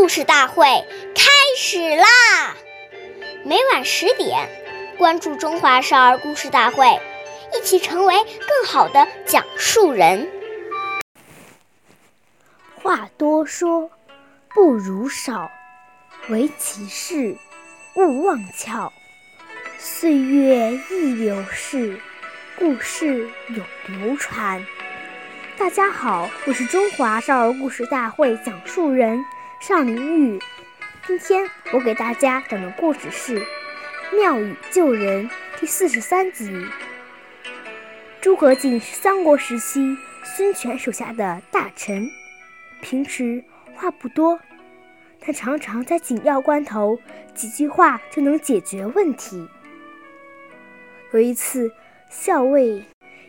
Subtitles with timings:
[0.00, 0.64] 故事大会
[1.14, 2.56] 开始啦！
[3.44, 4.48] 每晚十点，
[4.96, 6.86] 关注《中华少儿故事大会》，
[7.54, 10.26] 一起成为更好的讲述人。
[12.82, 13.90] 话多说
[14.54, 15.50] 不如少，
[16.30, 17.36] 唯其事
[17.94, 18.90] 勿忘巧。
[19.78, 22.00] 岁月易流逝，
[22.58, 24.64] 故事永流传。
[25.58, 29.22] 大家好，我是中华少儿故事大会讲述人
[29.60, 30.40] 上林语。
[31.06, 33.38] 今天我给大家讲的故事是
[34.16, 35.28] 《妙语救人》
[35.60, 36.66] 第四十三集。
[38.22, 42.08] 诸葛瑾是三国时期孙权手下的大臣，
[42.80, 44.40] 平时话不多，
[45.20, 46.98] 但常常在紧要关头
[47.34, 49.46] 几句话就能解决问题。
[51.12, 51.70] 有一次，
[52.08, 52.82] 校尉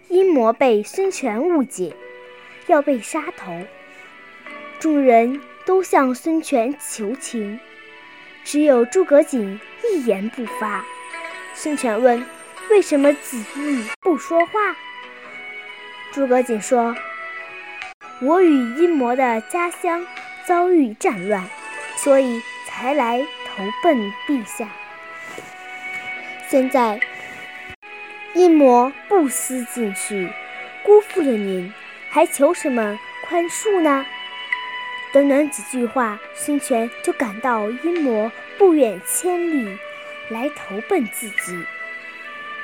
[0.08, 1.94] 阴谋被孙权误解。
[2.67, 3.52] 要被杀头，
[4.80, 7.59] 众人都向孙权求情，
[8.43, 10.83] 只有诸葛瑾一言不发。
[11.53, 12.25] 孙权问
[12.72, 14.75] ：“为什么子玉不说话？”
[16.11, 16.95] 诸葛瑾说
[18.21, 20.05] ：“我与阴谋的家乡
[20.45, 21.44] 遭遇战乱，
[21.95, 24.67] 所以才来投奔陛下。
[26.47, 26.99] 现在
[28.33, 30.30] 阴谋不思进取，
[30.83, 31.73] 辜负了您。”
[32.14, 34.05] 还求什么宽恕呢？
[35.14, 39.78] 短短几句话，孙权就感到阴谋不远千里
[40.30, 41.66] 来投奔自己，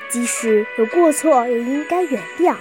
[0.10, 2.56] 即使有过错，也应该原谅。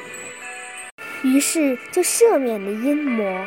[1.22, 3.46] 于是就赦免了阴谋。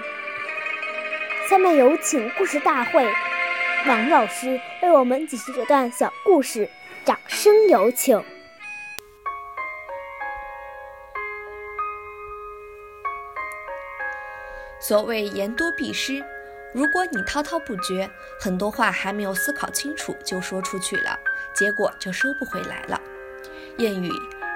[1.50, 3.06] 下面有请故事大会
[3.88, 6.70] 王老师为我们解析这段小故事，
[7.04, 8.24] 掌声有请。
[14.80, 16.24] 所谓言多必失，
[16.74, 21.20] 如果你滔滔不绝，很多话还没有思考清楚就说出去了，
[21.54, 23.00] 结果就收不回来了。
[23.78, 24.10] 谚语：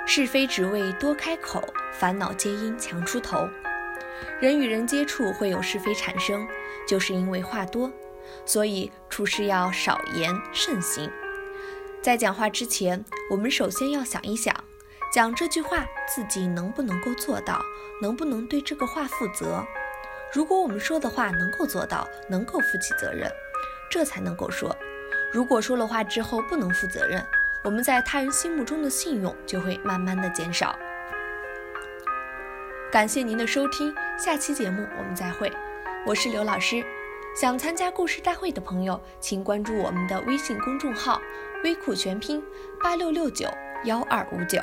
[0.05, 3.49] 是非只为多开口，烦恼皆因强出头。
[4.39, 6.47] 人与人接触会有是非产生，
[6.87, 7.91] 就是因为话多，
[8.45, 11.09] 所以处事要少言慎行。
[12.01, 14.53] 在讲话之前，我们首先要想一想，
[15.13, 17.61] 讲这句话自己能不能够做到，
[18.01, 19.65] 能不能对这个话负责。
[20.33, 23.31] 如果我们说的话能够做到，能够负起责任，
[23.87, 24.75] 这才能够说。
[25.31, 27.23] 如果说了话之后不能负责任，
[27.63, 30.75] 我们在他人心目中的信用就会慢慢的减少。
[32.91, 35.51] 感谢您的收听，下期节目我们再会。
[36.03, 36.83] 我是刘老师，
[37.39, 41.21] 想参加故事大会的朋友，请关注我们的微信公众号
[41.63, 42.43] “微库全拼
[42.81, 43.47] 八六六九
[43.83, 44.59] 幺二五九”。